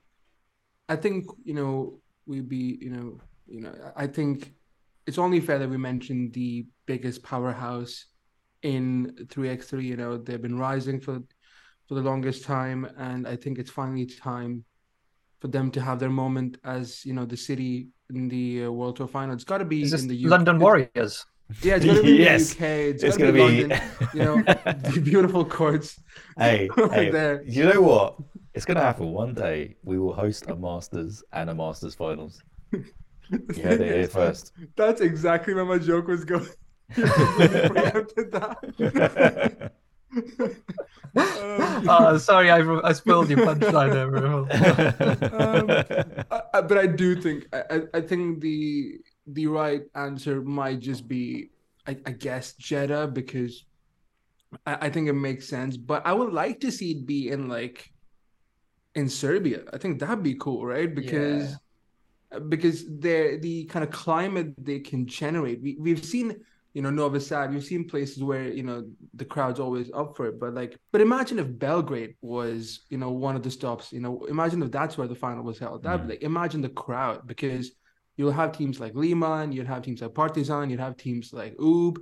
I 0.88 0.96
think 0.96 1.24
you 1.42 1.54
know 1.54 2.00
we 2.26 2.40
be 2.40 2.78
you 2.80 2.90
know 2.90 3.18
you 3.46 3.60
know 3.60 3.74
I 3.96 4.06
think 4.06 4.52
it's 5.06 5.18
only 5.18 5.40
fair 5.40 5.58
that 5.58 5.68
we 5.68 5.76
mention 5.76 6.30
the 6.32 6.66
biggest 6.86 7.22
powerhouse 7.22 8.06
in 8.62 9.14
3x3. 9.26 9.84
You 9.84 9.96
know 9.96 10.16
they've 10.16 10.40
been 10.40 10.58
rising 10.58 11.00
for 11.00 11.20
for 11.86 11.94
the 11.94 12.00
longest 12.02 12.44
time, 12.44 12.86
and 12.98 13.26
I 13.28 13.36
think 13.36 13.58
it's 13.58 13.70
finally 13.70 14.06
time 14.06 14.64
for 15.40 15.48
them 15.48 15.70
to 15.72 15.80
have 15.80 15.98
their 15.98 16.10
moment 16.10 16.56
as 16.64 17.04
you 17.04 17.12
know 17.12 17.26
the 17.26 17.36
city 17.36 17.88
in 18.10 18.28
the 18.28 18.64
uh, 18.64 18.70
World 18.70 18.96
Tour 18.96 19.06
final. 19.08 19.34
It's 19.34 19.44
got 19.44 19.58
to 19.58 19.64
be 19.64 19.82
Is 19.82 19.90
this 19.90 20.02
in 20.02 20.08
the 20.08 20.24
UK. 20.24 20.30
London 20.30 20.58
Warriors? 20.58 21.24
Yeah, 21.62 21.76
it's 21.76 21.84
gonna 21.84 22.02
be 22.02 22.12
Yes. 22.12 22.54
in 22.54 22.58
the 22.60 22.64
UK. 22.66 22.70
It's, 22.94 23.02
It's 23.02 23.16
gonna, 23.18 23.32
gonna 23.32 23.50
be, 23.50 23.62
be- 23.64 23.68
London. 23.68 23.80
You 24.14 24.22
know, 24.22 24.36
the 24.94 25.00
beautiful 25.04 25.44
courts 25.44 26.00
Hey, 26.38 26.70
right 26.76 26.90
hey, 26.92 27.10
there. 27.10 27.42
you 27.44 27.64
know 27.66 27.82
what? 27.82 28.16
It's 28.54 28.64
gonna 28.64 28.80
happen 28.80 29.08
one 29.12 29.34
day. 29.34 29.76
We 29.84 29.98
will 29.98 30.14
host 30.14 30.48
a 30.48 30.56
Masters 30.56 31.22
and 31.32 31.50
a 31.50 31.54
Masters 31.54 31.94
finals. 31.94 32.42
You 33.30 33.62
heard 33.62 33.80
it 33.80 33.94
here 33.96 34.08
first. 34.08 34.52
That's 34.76 35.00
exactly 35.00 35.54
where 35.54 35.64
my 35.64 35.78
joke 35.78 36.08
was 36.08 36.24
going. 36.24 36.48
You 36.96 37.04
preempted 37.06 38.30
that. 38.32 39.72
Um, 41.16 41.88
Oh, 41.88 42.18
sorry, 42.18 42.50
I, 42.50 42.58
I 42.80 42.92
spilled 42.92 43.30
your 43.30 43.38
punchline 43.38 43.92
there, 43.92 44.16
Um, 45.32 45.70
I- 46.30 46.42
I- 46.54 46.60
but 46.62 46.78
I 46.78 46.86
do 46.86 47.14
think 47.20 47.46
I, 47.52 47.62
I- 47.70 47.88
I 47.94 48.00
think 48.00 48.40
the 48.40 48.98
the 49.26 49.46
right 49.46 49.82
answer 49.94 50.42
might 50.42 50.80
just 50.80 51.08
be 51.08 51.50
I, 51.86 51.96
I 52.06 52.10
guess 52.12 52.52
Jeddah 52.54 53.08
because 53.08 53.64
I, 54.66 54.86
I 54.86 54.90
think 54.90 55.08
it 55.08 55.14
makes 55.14 55.48
sense. 55.48 55.76
But 55.76 56.06
I 56.06 56.12
would 56.12 56.32
like 56.32 56.60
to 56.60 56.70
see 56.72 56.92
it 56.92 57.06
be 57.06 57.28
in 57.30 57.48
like 57.48 57.90
in 58.94 59.08
Serbia. 59.08 59.62
I 59.72 59.78
think 59.78 59.98
that'd 60.00 60.22
be 60.22 60.34
cool, 60.34 60.64
right? 60.66 60.92
Because 60.92 61.56
because 62.38 62.84
they're 62.98 63.38
the 63.38 63.64
kind 63.66 63.84
of 63.84 63.90
climate 63.90 64.54
they 64.58 64.80
can 64.80 65.06
generate. 65.06 65.62
We 65.62 65.76
we've 65.78 66.04
seen 66.04 66.36
you 66.72 66.82
know 66.82 66.90
Novi 66.90 67.20
Sad. 67.20 67.52
We've 67.52 67.64
seen 67.64 67.88
places 67.88 68.22
where 68.22 68.48
you 68.48 68.62
know 68.62 68.84
the 69.14 69.24
crowd's 69.24 69.60
always 69.60 69.90
up 69.94 70.16
for 70.16 70.26
it. 70.26 70.40
But 70.40 70.54
like, 70.54 70.76
but 70.92 71.00
imagine 71.00 71.38
if 71.38 71.58
Belgrade 71.58 72.14
was 72.20 72.80
you 72.90 72.98
know 72.98 73.10
one 73.10 73.36
of 73.36 73.42
the 73.42 73.50
stops. 73.50 73.92
You 73.92 74.00
know, 74.00 74.24
imagine 74.24 74.62
if 74.62 74.70
that's 74.70 74.98
where 74.98 75.08
the 75.08 75.14
final 75.14 75.44
was 75.44 75.58
held. 75.58 75.82
That 75.84 76.02
Mm. 76.02 76.08
like 76.10 76.22
imagine 76.22 76.60
the 76.62 76.68
crowd 76.70 77.26
because 77.26 77.72
you'll 78.16 78.32
have 78.32 78.52
teams 78.52 78.80
like 78.80 78.94
Liman, 78.94 79.52
you'd 79.52 79.66
have 79.66 79.82
teams 79.82 80.00
like 80.02 80.14
Partizan, 80.14 80.70
you'd 80.70 80.80
have 80.80 80.96
teams 80.96 81.32
like 81.32 81.54
Ub, 81.60 81.98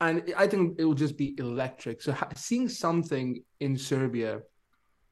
and 0.00 0.32
I 0.36 0.46
think 0.46 0.78
it 0.78 0.84
will 0.84 0.94
just 0.94 1.16
be 1.16 1.34
electric. 1.38 2.02
So 2.02 2.12
ha- 2.12 2.30
seeing 2.36 2.68
something 2.68 3.42
in 3.60 3.76
Serbia. 3.76 4.40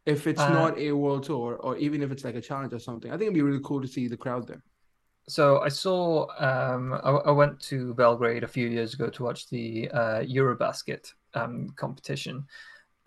If 0.06 0.26
it's 0.26 0.40
Uh, 0.40 0.52
not 0.52 0.78
a 0.78 0.92
world 0.92 1.24
tour, 1.24 1.56
or 1.60 1.76
even 1.76 2.02
if 2.02 2.10
it's 2.10 2.24
like 2.24 2.34
a 2.34 2.40
challenge 2.40 2.72
or 2.72 2.78
something, 2.78 3.10
I 3.10 3.14
think 3.14 3.28
it'd 3.28 3.34
be 3.34 3.42
really 3.42 3.62
cool 3.62 3.82
to 3.82 3.88
see 3.88 4.08
the 4.08 4.16
crowd 4.16 4.46
there. 4.46 4.62
So 5.28 5.60
I 5.60 5.68
saw, 5.68 6.26
um, 6.38 6.94
I, 6.94 7.10
I 7.10 7.30
went 7.30 7.60
to 7.68 7.94
Belgrade 7.94 8.42
a 8.42 8.48
few 8.48 8.66
years 8.68 8.94
ago 8.94 9.08
to 9.10 9.22
watch 9.22 9.48
the 9.48 9.90
uh, 9.90 10.20
Eurobasket 10.22 11.12
um, 11.34 11.68
competition, 11.76 12.46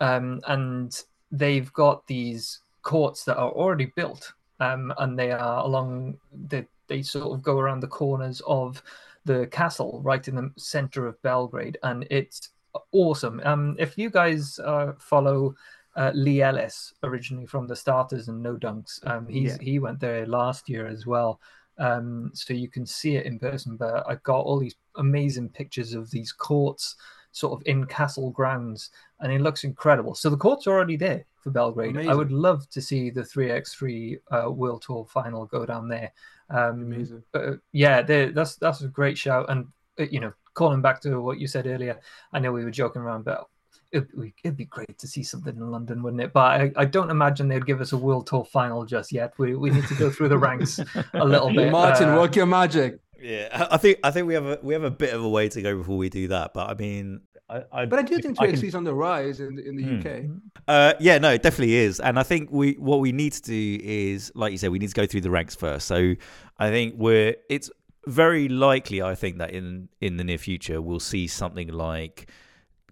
um, 0.00 0.40
and 0.46 1.04
they've 1.32 1.70
got 1.72 2.06
these 2.06 2.60
courts 2.82 3.24
that 3.24 3.36
are 3.36 3.50
already 3.50 3.86
built, 3.96 4.32
um, 4.60 4.94
and 4.98 5.18
they 5.18 5.32
are 5.32 5.64
along. 5.64 6.16
They 6.32 6.66
they 6.86 7.02
sort 7.02 7.32
of 7.32 7.42
go 7.42 7.58
around 7.58 7.80
the 7.80 7.88
corners 7.88 8.40
of 8.46 8.82
the 9.24 9.46
castle, 9.48 10.00
right 10.04 10.26
in 10.28 10.36
the 10.36 10.50
center 10.56 11.06
of 11.08 11.20
Belgrade, 11.22 11.78
and 11.82 12.06
it's 12.10 12.50
awesome. 12.92 13.40
Um, 13.44 13.74
if 13.78 13.98
you 13.98 14.10
guys 14.10 14.58
uh, 14.60 14.92
follow. 14.98 15.56
Uh, 15.96 16.10
Lee 16.14 16.42
Ellis, 16.42 16.92
originally 17.02 17.46
from 17.46 17.66
the 17.66 17.76
starters 17.76 18.28
and 18.28 18.42
no 18.42 18.56
dunks, 18.56 19.04
um, 19.06 19.28
he's 19.28 19.56
Yeah. 19.56 19.62
he 19.62 19.78
went 19.78 20.00
there 20.00 20.26
last 20.26 20.68
year 20.68 20.86
as 20.86 21.06
well 21.06 21.40
um, 21.78 22.30
so 22.34 22.54
you 22.54 22.68
can 22.68 22.86
see 22.86 23.16
it 23.16 23.26
in 23.26 23.38
person. 23.38 23.76
But 23.76 24.04
I've 24.08 24.22
got 24.22 24.40
all 24.40 24.58
these 24.58 24.76
amazing 24.96 25.48
pictures 25.50 25.94
of 25.94 26.10
these 26.10 26.32
courts, 26.32 26.96
sort 27.32 27.58
of 27.60 27.66
in 27.66 27.86
castle 27.86 28.30
grounds, 28.30 28.90
and 29.20 29.32
it 29.32 29.40
looks 29.40 29.64
incredible. 29.64 30.14
So 30.14 30.30
the 30.30 30.36
courts 30.36 30.66
are 30.66 30.72
already 30.72 30.96
there 30.96 31.24
for 31.40 31.50
Belgrade. 31.50 31.96
I 31.96 32.14
would 32.14 32.32
love 32.32 32.68
to 32.70 32.80
see 32.80 33.10
the 33.10 33.24
three 33.24 33.50
x 33.50 33.74
three 33.74 34.18
uh, 34.30 34.50
World 34.50 34.82
Tour 34.82 35.06
final 35.08 35.46
go 35.46 35.66
down 35.66 35.88
there. 35.88 36.12
Um, 36.50 36.82
Amazing. 36.82 37.22
but 37.32 37.58
yeah, 37.72 38.02
that's 38.02 38.56
that's 38.56 38.82
a 38.82 38.88
great 38.88 39.18
shout. 39.18 39.46
And 39.48 39.66
uh, 39.98 40.04
you 40.10 40.20
know, 40.20 40.32
calling 40.54 40.82
back 40.82 41.00
to 41.02 41.20
what 41.20 41.38
you 41.38 41.46
said 41.46 41.66
earlier, 41.66 41.98
I 42.32 42.38
know 42.38 42.52
we 42.52 42.64
were 42.64 42.70
joking 42.70 43.02
around, 43.02 43.24
but 43.24 43.48
it'd, 43.94 44.20
be- 44.20 44.34
it'd 44.44 44.56
be 44.56 44.64
great 44.66 44.98
to 44.98 45.06
see 45.06 45.22
something 45.22 45.56
in 45.56 45.70
London, 45.70 46.02
wouldn't 46.02 46.22
it? 46.22 46.32
But 46.32 46.60
I, 46.60 46.72
I 46.76 46.84
don't 46.84 47.10
imagine 47.10 47.48
they'd 47.48 47.64
give 47.66 47.80
us 47.80 47.92
a 47.92 47.96
World 47.96 48.26
Tour 48.26 48.44
final 48.44 48.84
just 48.84 49.12
yet. 49.12 49.32
We 49.38 49.54
we 49.56 49.70
need 49.70 49.86
to 49.88 49.94
go 49.94 50.10
through 50.10 50.28
the 50.28 50.38
ranks 50.38 50.78
a 51.14 51.24
little 51.24 51.52
bit. 51.52 51.70
Martin, 51.72 52.10
uh, 52.10 52.16
work 52.20 52.36
your 52.36 52.46
magic. 52.46 52.98
Yeah, 53.20 53.48
I 53.52 53.74
I 53.74 53.76
think 53.78 53.98
I 54.04 54.10
think 54.10 54.26
we 54.26 54.34
have 54.34 54.46
a 54.46 54.58
we 54.62 54.74
have 54.74 54.84
a 54.84 54.90
bit 54.90 55.14
of 55.14 55.22
a 55.24 55.28
way 55.28 55.48
to 55.48 55.62
go 55.62 55.76
before 55.76 55.96
we 55.96 56.08
do 56.10 56.28
that. 56.28 56.52
But 56.52 56.68
I 56.68 56.74
mean, 56.74 57.20
I, 57.48 57.62
I, 57.72 57.86
But 57.86 57.98
I 58.00 58.02
do 58.02 58.18
think 58.18 58.40
I 58.40 58.50
2 58.52 58.66
is 58.66 58.74
on 58.74 58.84
the 58.84 58.94
rise 58.94 59.40
in, 59.40 59.58
in 59.58 59.76
the 59.76 59.84
Hmm. 59.84 60.00
UK. 60.00 60.38
Uh, 60.66 60.92
yeah, 61.00 61.18
no, 61.18 61.30
it 61.32 61.42
definitely 61.42 61.74
is, 61.74 62.00
and 62.00 62.18
I 62.18 62.22
think 62.22 62.50
we 62.50 62.72
what 62.74 63.00
we 63.00 63.12
need 63.12 63.32
to 63.34 63.42
do 63.42 63.78
is, 63.82 64.32
like 64.34 64.52
you 64.52 64.58
said, 64.58 64.70
we 64.70 64.78
need 64.78 64.88
to 64.88 64.94
go 64.94 65.06
through 65.06 65.20
the 65.22 65.30
ranks 65.30 65.54
first. 65.54 65.86
So 65.86 66.14
I 66.58 66.70
think 66.70 66.94
we're 66.98 67.36
it's 67.48 67.70
very 68.06 68.48
likely, 68.48 69.00
I 69.00 69.14
think 69.14 69.38
that 69.38 69.52
in 69.52 69.88
in 70.02 70.16
the 70.18 70.24
near 70.24 70.36
future 70.38 70.82
we'll 70.82 71.00
see 71.00 71.26
something 71.26 71.68
like 71.68 72.28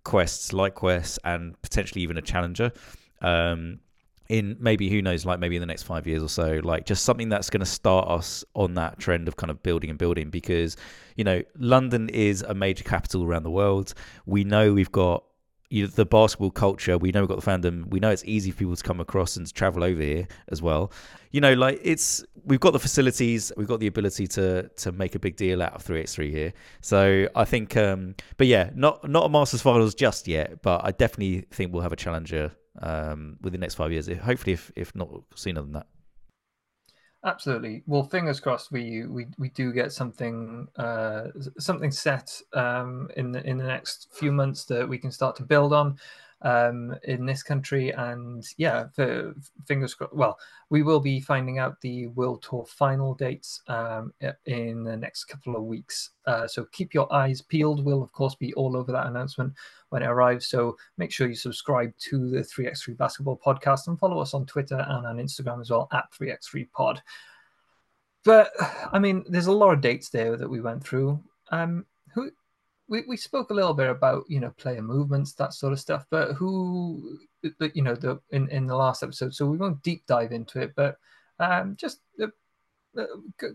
quests, 0.04 0.52
like 0.52 0.74
quests, 0.74 1.18
and 1.24 1.60
potentially 1.62 2.02
even 2.02 2.16
a 2.16 2.22
challenger. 2.22 2.72
Um, 3.20 3.80
in 4.28 4.56
maybe 4.58 4.88
who 4.88 5.02
knows, 5.02 5.26
like 5.26 5.40
maybe 5.40 5.56
in 5.56 5.60
the 5.60 5.66
next 5.66 5.82
five 5.82 6.06
years 6.06 6.22
or 6.22 6.28
so, 6.28 6.60
like 6.62 6.86
just 6.86 7.04
something 7.04 7.28
that's 7.28 7.50
going 7.50 7.60
to 7.60 7.66
start 7.66 8.08
us 8.08 8.44
on 8.54 8.74
that 8.74 8.98
trend 8.98 9.28
of 9.28 9.36
kind 9.36 9.50
of 9.50 9.62
building 9.62 9.90
and 9.90 9.98
building 9.98 10.30
because 10.30 10.76
you 11.16 11.24
know 11.24 11.42
London 11.58 12.08
is 12.08 12.42
a 12.42 12.54
major 12.54 12.84
capital 12.84 13.24
around 13.24 13.42
the 13.42 13.50
world. 13.50 13.92
We 14.24 14.44
know 14.44 14.72
we've 14.72 14.92
got 14.92 15.24
you 15.72 15.86
the 15.86 16.04
basketball 16.04 16.50
culture. 16.50 16.98
We 16.98 17.10
know 17.12 17.20
we've 17.20 17.28
got 17.28 17.40
the 17.40 17.50
fandom. 17.50 17.88
We 17.90 18.00
know 18.00 18.10
it's 18.10 18.24
easy 18.24 18.50
for 18.50 18.58
people 18.58 18.76
to 18.76 18.82
come 18.82 19.00
across 19.00 19.36
and 19.36 19.52
travel 19.54 19.82
over 19.82 20.00
here 20.00 20.28
as 20.48 20.60
well. 20.60 20.92
You 21.30 21.40
know, 21.40 21.54
like 21.54 21.80
it's 21.82 22.24
we've 22.44 22.60
got 22.60 22.72
the 22.72 22.78
facilities, 22.78 23.52
we've 23.56 23.66
got 23.66 23.80
the 23.80 23.86
ability 23.86 24.26
to 24.28 24.68
to 24.68 24.92
make 24.92 25.14
a 25.14 25.18
big 25.18 25.36
deal 25.36 25.62
out 25.62 25.74
of 25.74 25.82
three 25.82 26.00
x 26.00 26.14
three 26.14 26.30
here. 26.30 26.52
So 26.80 27.28
I 27.34 27.44
think, 27.44 27.76
um, 27.76 28.14
but 28.36 28.46
yeah, 28.46 28.70
not 28.74 29.08
not 29.08 29.24
a 29.24 29.28
Masters 29.28 29.62
finals 29.62 29.94
just 29.94 30.28
yet, 30.28 30.62
but 30.62 30.84
I 30.84 30.90
definitely 30.92 31.46
think 31.50 31.72
we'll 31.72 31.82
have 31.82 31.92
a 31.92 31.96
challenger 31.96 32.52
um, 32.80 33.36
within 33.40 33.60
the 33.60 33.64
next 33.64 33.76
five 33.76 33.92
years. 33.92 34.08
Hopefully, 34.08 34.52
if 34.52 34.70
if 34.76 34.94
not 34.94 35.08
sooner 35.34 35.62
than 35.62 35.72
that. 35.72 35.86
Absolutely. 37.24 37.84
Well, 37.86 38.02
fingers 38.02 38.40
crossed. 38.40 38.72
We 38.72 39.06
we, 39.06 39.26
we 39.38 39.50
do 39.50 39.72
get 39.72 39.92
something 39.92 40.66
uh, 40.76 41.28
something 41.58 41.92
set 41.92 42.36
um, 42.52 43.08
in 43.16 43.30
the 43.30 43.46
in 43.46 43.58
the 43.58 43.64
next 43.64 44.08
few 44.12 44.32
months 44.32 44.64
that 44.64 44.88
we 44.88 44.98
can 44.98 45.12
start 45.12 45.36
to 45.36 45.44
build 45.44 45.72
on 45.72 45.98
um, 46.42 46.94
in 47.04 47.26
this 47.26 47.42
country. 47.42 47.90
And 47.90 48.44
yeah, 48.56 48.86
for, 48.94 49.34
fingers 49.66 49.94
crossed. 49.94 50.14
Well, 50.14 50.38
we 50.70 50.82
will 50.82 51.00
be 51.00 51.20
finding 51.20 51.58
out 51.58 51.80
the 51.80 52.08
World 52.08 52.42
Tour 52.42 52.64
final 52.66 53.14
dates 53.14 53.62
um, 53.68 54.12
in 54.46 54.84
the 54.84 54.96
next 54.96 55.24
couple 55.24 55.56
of 55.56 55.62
weeks. 55.64 56.10
Uh, 56.26 56.46
so 56.46 56.64
keep 56.72 56.94
your 56.94 57.12
eyes 57.12 57.40
peeled. 57.40 57.84
We'll 57.84 58.02
of 58.02 58.12
course 58.12 58.34
be 58.34 58.54
all 58.54 58.76
over 58.76 58.92
that 58.92 59.06
announcement 59.06 59.54
when 59.90 60.02
it 60.02 60.08
arrives. 60.08 60.46
So 60.46 60.76
make 60.96 61.12
sure 61.12 61.28
you 61.28 61.34
subscribe 61.34 61.96
to 61.98 62.30
the 62.30 62.38
3x3 62.38 62.96
Basketball 62.96 63.40
Podcast 63.44 63.88
and 63.88 63.98
follow 63.98 64.20
us 64.20 64.34
on 64.34 64.46
Twitter 64.46 64.84
and 64.88 65.06
on 65.06 65.18
Instagram 65.18 65.60
as 65.60 65.70
well 65.70 65.88
at 65.92 66.12
3x3 66.12 66.70
Pod. 66.72 67.02
But 68.24 68.50
I 68.92 68.98
mean, 68.98 69.24
there's 69.28 69.46
a 69.46 69.52
lot 69.52 69.72
of 69.72 69.80
dates 69.80 70.08
there 70.10 70.36
that 70.36 70.48
we 70.48 70.60
went 70.60 70.84
through. 70.84 71.22
Um, 71.50 71.86
we, 72.92 73.04
we 73.08 73.16
spoke 73.16 73.48
a 73.48 73.54
little 73.54 73.72
bit 73.72 73.88
about, 73.88 74.24
you 74.28 74.38
know, 74.38 74.50
player 74.58 74.82
movements, 74.82 75.32
that 75.32 75.54
sort 75.54 75.72
of 75.72 75.80
stuff. 75.80 76.04
But 76.10 76.34
who, 76.34 77.18
you 77.74 77.82
know, 77.82 77.94
the 77.94 78.20
in 78.30 78.50
in 78.50 78.66
the 78.66 78.76
last 78.76 79.02
episode, 79.02 79.34
so 79.34 79.46
we 79.46 79.56
won't 79.56 79.82
deep 79.82 80.04
dive 80.06 80.30
into 80.30 80.60
it. 80.60 80.74
But 80.76 80.98
um, 81.38 81.74
just 81.74 82.00
uh, 82.22 82.26
uh, 83.00 83.06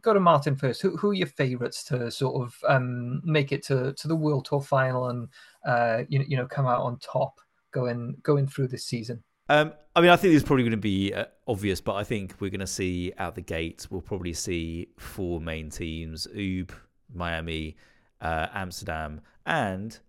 go- 0.02 0.14
to 0.16 0.20
Martin 0.20 0.56
first. 0.56 0.82
Who 0.82 0.98
who 0.98 1.12
are 1.12 1.14
your 1.14 1.28
favourites 1.28 1.84
to 1.86 2.10
sort 2.10 2.44
of 2.44 2.56
um 2.68 3.22
make 3.24 3.52
it 3.52 3.62
to 3.66 3.94
to 3.94 4.08
the 4.08 4.16
World 4.16 4.46
Tour 4.46 4.60
final 4.60 5.10
and 5.10 5.30
uh 5.64 6.04
you 6.10 6.26
you 6.28 6.36
know 6.36 6.48
come 6.48 6.66
out 6.66 6.82
on 6.82 6.98
top 6.98 7.40
going 7.72 8.18
going 8.24 8.48
through 8.48 8.70
this 8.70 8.86
season? 8.86 9.24
Um, 9.50 9.72
I 9.96 10.02
mean, 10.02 10.10
I 10.10 10.16
think 10.16 10.34
this 10.34 10.42
is 10.42 10.48
probably 10.48 10.64
going 10.64 10.72
to 10.72 10.78
be 10.78 11.14
uh, 11.14 11.26
obvious, 11.48 11.80
but 11.80 11.94
I 11.94 12.04
think 12.04 12.34
we're 12.40 12.50
going 12.50 12.60
to 12.60 12.68
see 12.68 13.14
out 13.20 13.36
the 13.36 13.42
gate. 13.42 13.86
We'll 13.90 14.02
probably 14.02 14.34
see 14.34 14.88
four 14.98 15.40
main 15.40 15.70
teams: 15.70 16.28
Ub, 16.28 16.72
Miami, 17.14 17.78
uh, 18.22 18.48
Amsterdam, 18.54 19.22
and 19.46 20.00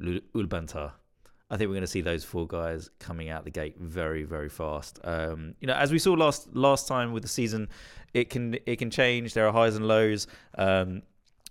Ulaanbaatar. 0.00 0.92
I 1.50 1.56
think 1.56 1.68
we're 1.68 1.74
going 1.74 1.80
to 1.80 1.86
see 1.86 2.02
those 2.02 2.24
four 2.24 2.46
guys 2.46 2.90
coming 2.98 3.30
out 3.30 3.44
the 3.44 3.50
gate 3.50 3.78
very, 3.78 4.24
very 4.24 4.50
fast. 4.50 4.98
Um, 5.02 5.54
you 5.60 5.66
know, 5.66 5.74
as 5.74 5.90
we 5.90 5.98
saw 5.98 6.12
last 6.12 6.54
last 6.54 6.86
time 6.86 7.12
with 7.12 7.22
the 7.22 7.28
season, 7.28 7.68
it 8.12 8.28
can 8.28 8.58
it 8.66 8.76
can 8.76 8.90
change. 8.90 9.32
There 9.32 9.46
are 9.46 9.52
highs 9.52 9.74
and 9.74 9.88
lows. 9.88 10.26
Um, 10.56 11.02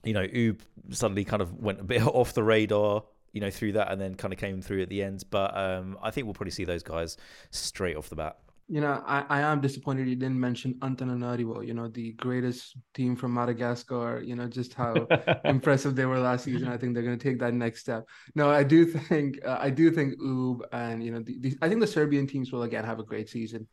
you 0.04 0.14
know, 0.14 0.24
Ub 0.24 0.62
suddenly 0.94 1.26
kind 1.26 1.42
of 1.42 1.60
went 1.60 1.80
a 1.80 1.84
bit 1.84 2.02
off 2.06 2.34
the 2.34 2.44
radar. 2.44 3.04
You 3.34 3.42
know, 3.42 3.50
through 3.50 3.74
that, 3.74 3.92
and 3.92 4.00
then 4.00 4.16
kind 4.16 4.34
of 4.34 4.40
came 4.40 4.62
through 4.62 4.82
at 4.82 4.90
the 4.90 5.04
end. 5.04 5.24
But 5.30 5.56
um, 5.56 5.98
I 6.02 6.12
think 6.12 6.26
we'll 6.26 6.34
probably 6.34 6.52
see 6.52 6.64
those 6.64 6.84
guys 6.84 7.18
straight 7.52 7.96
off 7.96 8.10
the 8.10 8.16
bat. 8.16 8.38
You 8.70 8.82
know, 8.82 9.02
I, 9.08 9.24
I 9.30 9.40
am 9.42 9.62
disappointed 9.62 10.10
you 10.10 10.18
didn't 10.18 10.40
mention 10.40 10.74
Antananarivo, 10.76 11.66
you 11.66 11.74
know, 11.74 11.88
the 11.88 12.12
greatest 12.14 12.76
team 12.94 13.16
from 13.16 13.34
Madagascar, 13.34 14.22
you 14.22 14.36
know, 14.36 14.48
just 14.48 14.74
how 14.74 15.08
impressive 15.46 15.96
they 15.96 16.06
were 16.06 16.20
last 16.20 16.44
season. 16.44 16.68
I 16.68 16.76
think 16.76 16.94
they're 16.94 17.04
going 17.04 17.18
to 17.18 17.24
take 17.24 17.40
that 17.40 17.54
next 17.54 17.80
step. 17.80 18.06
No, 18.36 18.50
I 18.50 18.64
do 18.64 18.86
think 18.86 19.40
uh, 19.46 19.58
I 19.62 19.70
do 19.70 19.90
think 19.90 20.16
Ub 20.22 20.66
and 20.74 21.02
you 21.02 21.12
know 21.12 21.22
the, 21.22 21.38
the, 21.40 21.58
I 21.62 21.70
think 21.70 21.80
the 21.80 21.88
Serbian 21.88 22.28
teams 22.28 22.52
will 22.52 22.64
again 22.64 22.84
have 22.84 23.00
a 23.00 23.04
great 23.04 23.30
season. 23.30 23.68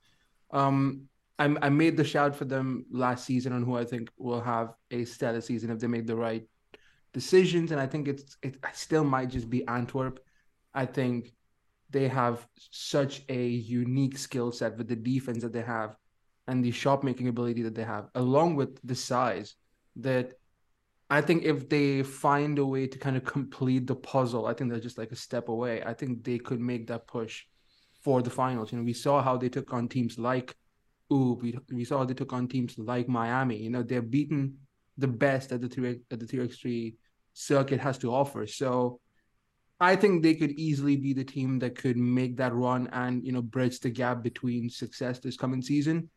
Um, 0.53 1.09
I, 1.39 1.57
I 1.63 1.69
made 1.69 1.97
the 1.97 2.05
shout 2.05 2.37
for 2.37 2.45
them 2.45 2.87
last 2.91 3.25
season 3.25 3.53
on 3.53 3.65
who 3.65 3.77
I 3.77 3.85
think 3.85 4.11
will 4.17 4.41
have 4.41 4.75
a 4.93 5.05
stellar 5.05 5.41
season 5.41 5.71
if 5.71 5.81
they 5.81 5.89
make 5.89 6.07
the 6.07 6.15
right 6.15 6.47
decisions, 7.13 7.73
and 7.73 7.81
I 7.81 7.87
think 7.89 8.07
it's 8.07 8.37
it 8.43 8.59
I 8.63 8.71
still 8.73 9.05
might 9.05 9.31
just 9.31 9.51
be 9.51 9.67
Antwerp. 9.67 10.21
I 10.73 10.87
think 10.87 11.33
they 11.95 12.09
have 12.09 12.47
such 12.71 13.23
a 13.29 13.47
unique 13.47 14.19
skill 14.19 14.51
set 14.51 14.77
with 14.77 14.89
the 14.89 14.97
defense 14.97 15.43
that 15.43 15.53
they 15.53 15.63
have 15.63 15.97
and 16.49 16.63
the 16.63 16.73
shot 16.73 17.05
making 17.05 17.29
ability 17.29 17.63
that 17.63 17.77
they 17.77 17.85
have, 17.85 18.09
along 18.17 18.57
with 18.57 18.73
the 18.83 18.97
size, 18.97 19.55
that 19.97 20.33
I 21.09 21.21
think 21.21 21.45
if 21.45 21.69
they 21.69 22.03
find 22.03 22.59
a 22.59 22.67
way 22.67 22.89
to 22.89 22.99
kind 22.99 23.17
of 23.17 23.25
complete 23.25 23.87
the 23.87 23.95
puzzle, 23.95 24.47
I 24.47 24.55
think 24.55 24.71
they're 24.71 24.89
just 24.89 24.99
like 24.99 25.13
a 25.13 25.17
step 25.17 25.49
away. 25.49 25.85
I 25.85 25.95
think 25.95 26.25
they 26.25 26.39
could 26.39 26.61
make 26.61 26.89
that 26.89 27.07
push 27.07 27.45
for 28.03 28.21
the 28.23 28.35
finals. 28.43 28.73
You 28.73 28.79
know, 28.79 28.85
we 28.85 28.93
saw 28.93 29.23
how 29.23 29.37
they 29.37 29.49
took 29.49 29.73
on 29.73 29.89
teams 29.89 30.19
like 30.19 30.57
Ub, 31.13 31.43
we, 31.43 31.57
we 31.71 31.85
saw 31.85 32.05
they 32.05 32.15
took 32.15 32.33
on 32.33 32.49
teams 32.49 32.77
like 32.77 33.09
Miami. 33.09 33.59
You 33.59 33.71
know, 33.71 33.85
they're 33.85 34.03
beaten 34.03 34.59
the 34.99 35.07
best 35.07 35.53
at 35.53 35.61
the 35.61 35.69
three 35.69 36.01
at 36.11 36.19
the 36.19 36.27
three 36.27 36.45
x 36.45 36.57
three 36.59 36.97
circuit 37.35 37.79
has 37.79 37.99
to 37.99 38.13
offer. 38.13 38.47
So 38.47 39.01
I 39.85 39.97
think 39.97 40.23
they 40.23 40.35
could 40.35 40.53
easily 40.53 40.97
be 40.97 41.12
the 41.12 41.25
team 41.25 41.59
that 41.59 41.76
could 41.76 41.97
make 41.97 42.37
that 42.38 42.55
run 42.55 42.88
and 42.93 43.25
you 43.25 43.33
know 43.33 43.43
bridge 43.43 43.81
the 43.81 43.91
gap 43.91 44.23
between 44.23 44.71
success 44.71 45.19
this 45.19 45.37
coming 45.37 45.62
season. 45.62 46.09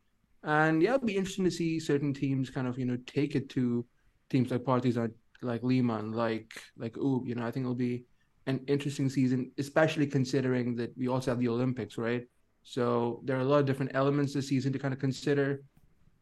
And 0.43 0.81
yeah, 0.81 0.95
it'd 0.95 1.05
be 1.05 1.17
interesting 1.17 1.45
to 1.45 1.51
see 1.51 1.79
certain 1.79 2.13
teams 2.13 2.49
kind 2.49 2.67
of 2.67 2.79
you 2.79 2.85
know 2.85 2.97
take 3.05 3.35
it 3.35 3.49
to 3.49 3.85
teams 4.29 4.51
like 4.51 4.63
parties 4.63 4.97
like 4.97 5.63
Liman, 5.63 6.11
like 6.11 6.51
like 6.77 6.97
Ub. 6.97 7.27
You 7.27 7.35
know, 7.35 7.45
I 7.45 7.51
think 7.51 7.65
it'll 7.65 7.75
be 7.75 8.05
an 8.45 8.61
interesting 8.67 9.09
season, 9.09 9.51
especially 9.57 10.07
considering 10.07 10.75
that 10.75 10.97
we 10.97 11.07
also 11.07 11.31
have 11.31 11.39
the 11.39 11.49
Olympics, 11.49 11.97
right? 11.97 12.25
So 12.63 13.21
there 13.25 13.37
are 13.37 13.41
a 13.41 13.45
lot 13.45 13.59
of 13.59 13.65
different 13.65 13.91
elements 13.93 14.33
this 14.33 14.47
season 14.47 14.73
to 14.73 14.79
kind 14.79 14.93
of 14.93 14.99
consider. 14.99 15.63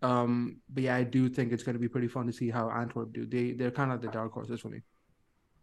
Um, 0.02 0.58
but 0.74 0.84
yeah, 0.84 0.96
I 0.96 1.04
do 1.04 1.30
think 1.30 1.52
it's 1.52 1.64
going 1.64 1.74
to 1.74 1.80
be 1.80 1.88
pretty 1.88 2.08
fun 2.08 2.28
to 2.28 2.34
see 2.34 2.50
how 2.50 2.70
Antwerp 2.70 3.14
do. 3.14 3.26
They 3.26 3.52
they're 3.52 3.72
kind 3.72 3.92
of 3.92 4.02
the 4.02 4.10
dark 4.10 4.32
horses 4.34 4.60
for 4.62 4.70
me. 4.70 4.82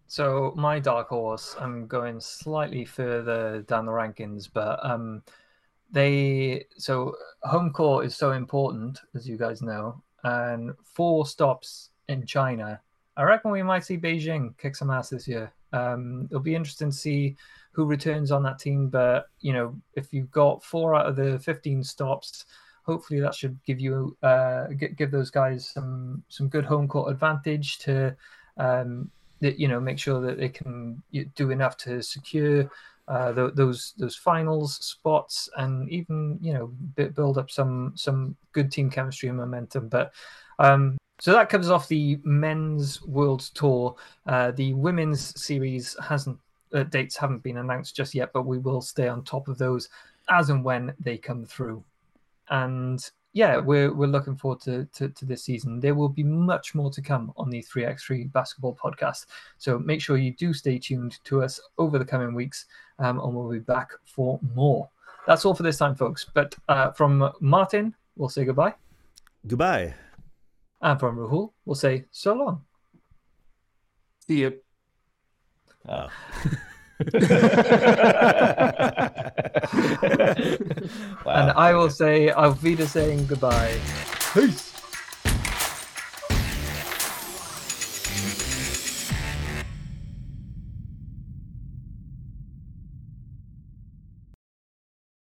So 0.06 0.52
my 0.56 0.78
dark 0.78 1.08
horse, 1.08 1.56
I'm 1.58 1.86
going 1.86 2.20
slightly 2.20 2.84
further 2.84 3.62
down 3.62 3.86
the 3.86 3.92
rankings, 3.92 4.48
but 4.52 4.78
um, 4.84 5.22
they 5.90 6.66
so 6.76 7.14
home 7.42 7.72
court 7.72 8.06
is 8.06 8.16
so 8.16 8.32
important, 8.32 9.00
as 9.14 9.28
you 9.28 9.36
guys 9.36 9.62
know, 9.62 10.02
and 10.24 10.72
four 10.84 11.26
stops 11.26 11.90
in 12.08 12.26
China. 12.26 12.80
I 13.16 13.24
reckon 13.24 13.50
we 13.50 13.62
might 13.62 13.84
see 13.84 13.98
Beijing 13.98 14.56
kick 14.58 14.74
some 14.76 14.90
ass 14.90 15.10
this 15.10 15.28
year. 15.28 15.52
Um, 15.72 16.28
it'll 16.30 16.40
be 16.40 16.54
interesting 16.54 16.90
to 16.90 16.96
see 16.96 17.36
who 17.72 17.84
returns 17.86 18.30
on 18.30 18.42
that 18.42 18.58
team. 18.58 18.88
But 18.88 19.28
you 19.40 19.52
know, 19.52 19.74
if 19.94 20.12
you've 20.12 20.30
got 20.30 20.64
four 20.64 20.94
out 20.94 21.06
of 21.06 21.16
the 21.16 21.38
15 21.38 21.82
stops, 21.84 22.46
hopefully 22.84 23.20
that 23.20 23.34
should 23.34 23.58
give 23.64 23.80
you 23.80 24.16
uh, 24.22 24.66
give, 24.68 25.10
those 25.10 25.30
guys 25.30 25.68
some 25.68 26.22
some 26.28 26.48
good 26.48 26.64
home 26.64 26.88
court 26.88 27.10
advantage 27.10 27.78
to 27.80 28.16
um, 28.56 29.10
that 29.42 29.58
you 29.58 29.68
know 29.68 29.80
make 29.80 29.98
sure 29.98 30.20
that 30.20 30.38
they 30.38 30.48
can 30.48 31.02
do 31.34 31.50
enough 31.50 31.76
to 31.76 32.02
secure 32.02 32.70
uh, 33.08 33.32
those 33.32 33.92
those 33.98 34.16
finals 34.16 34.76
spots 34.76 35.48
and 35.56 35.90
even 35.90 36.38
you 36.40 36.54
know 36.54 36.68
build 37.10 37.36
up 37.36 37.50
some 37.50 37.92
some 37.94 38.34
good 38.52 38.72
team 38.72 38.88
chemistry 38.88 39.28
and 39.28 39.36
momentum. 39.36 39.88
But 39.88 40.12
um, 40.58 40.96
so 41.18 41.32
that 41.32 41.48
covers 41.48 41.70
off 41.70 41.88
the 41.88 42.18
men's 42.24 43.02
world 43.02 43.40
tour. 43.54 43.96
Uh, 44.26 44.52
the 44.52 44.72
women's 44.74 45.40
series 45.40 45.96
hasn't 46.02 46.38
uh, 46.72 46.84
dates 46.84 47.16
haven't 47.16 47.42
been 47.42 47.58
announced 47.58 47.96
just 47.96 48.14
yet, 48.14 48.32
but 48.32 48.46
we 48.46 48.58
will 48.58 48.80
stay 48.80 49.08
on 49.08 49.24
top 49.24 49.48
of 49.48 49.58
those 49.58 49.88
as 50.30 50.50
and 50.50 50.64
when 50.64 50.94
they 51.00 51.18
come 51.18 51.44
through. 51.44 51.84
And 52.48 53.04
yeah, 53.32 53.56
we're 53.56 53.92
we're 53.92 54.06
looking 54.08 54.36
forward 54.36 54.60
to, 54.62 54.84
to, 54.94 55.08
to 55.08 55.24
this 55.24 55.42
season. 55.42 55.80
There 55.80 55.94
will 55.94 56.08
be 56.08 56.22
much 56.22 56.74
more 56.74 56.90
to 56.90 57.00
come 57.00 57.32
on 57.36 57.48
the 57.48 57.62
3x3 57.62 58.30
basketball 58.32 58.76
podcast. 58.76 59.26
So 59.58 59.78
make 59.78 60.02
sure 60.02 60.16
you 60.18 60.32
do 60.32 60.52
stay 60.52 60.78
tuned 60.78 61.18
to 61.24 61.42
us 61.42 61.60
over 61.78 61.98
the 61.98 62.04
coming 62.04 62.34
weeks, 62.34 62.66
um, 62.98 63.20
and 63.20 63.34
we'll 63.34 63.50
be 63.50 63.58
back 63.58 63.90
for 64.04 64.38
more. 64.54 64.88
That's 65.26 65.44
all 65.44 65.54
for 65.54 65.62
this 65.62 65.78
time, 65.78 65.94
folks. 65.94 66.26
But 66.32 66.54
uh, 66.68 66.90
from 66.92 67.32
Martin, 67.40 67.94
we'll 68.16 68.28
say 68.28 68.44
goodbye. 68.44 68.74
Goodbye. 69.46 69.94
And 70.80 70.98
from 70.98 71.16
Rahul, 71.16 71.52
we'll 71.64 71.74
say 71.74 72.04
so 72.10 72.34
long. 72.34 72.64
See 74.26 74.40
you. 74.40 74.58
Oh. 75.88 76.08
wow. 81.24 81.32
And 81.34 81.50
I 81.56 81.74
will 81.74 81.90
say, 81.90 82.30
Auf 82.30 82.62
Wiedersehen, 82.62 83.26
goodbye. 83.26 83.74
Peace. 84.32 84.71